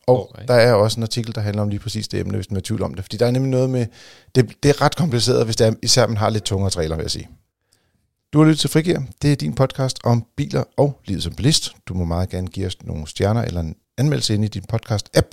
[0.06, 0.46] og Okay.
[0.48, 2.60] der er også en artikel, der handler om lige præcis det emne, hvis man er
[2.60, 3.04] tvivl om det.
[3.04, 3.86] Fordi der er nemlig noget med,
[4.34, 7.02] det, det er ret kompliceret, hvis det er, især man har lidt tungere trailer, vil
[7.02, 7.28] jeg sige.
[8.32, 8.98] Du har lyttet til Frigir.
[9.22, 11.72] Det er din podcast om biler og livet som bilist.
[11.86, 15.28] Du må meget gerne give os nogle stjerner eller en anmeldelse ind i din podcast-app,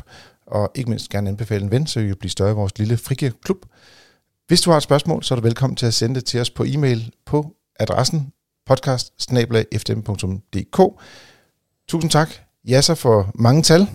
[0.48, 2.98] og ikke mindst gerne anbefale en ven, så vi kan blive større i vores lille
[2.98, 3.66] frikirkeklub.
[4.48, 6.50] Hvis du har et spørgsmål, så er du velkommen til at sende det til os
[6.50, 8.34] på e-mail på adressen
[8.66, 9.14] podcast
[11.88, 12.30] Tusind tak,
[12.68, 13.88] Jasser, for mange tal,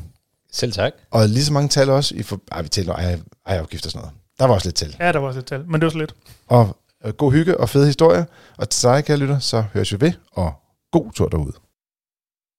[0.56, 0.92] Selv tak.
[1.10, 2.14] og lige så mange tal også.
[2.14, 4.18] I for, ej, vi taler ej, ejerafgift og sådan noget.
[4.38, 4.96] Der var også lidt tal.
[5.00, 6.14] Ja, der var også et tal, men det var så lidt.
[6.46, 8.24] Og øh, god hygge og fede historier.
[8.58, 10.52] Og til dig, kære lytter, så høres vi ved, og
[10.92, 11.52] god tur derude.